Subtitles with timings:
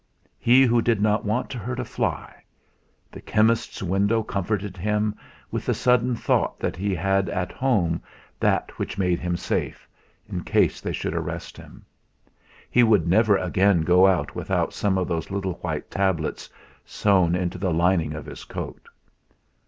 [0.39, 2.41] He who did not want to hurt a fly.
[3.11, 5.13] The chemist's window comforted him
[5.51, 8.01] with the sudden thought that he had at home
[8.39, 9.87] that which made him safe,
[10.27, 11.85] in case they should arrest him.
[12.71, 16.49] He would never again go out without some of those little white tablets
[16.83, 18.87] sewn into the lining of his coat.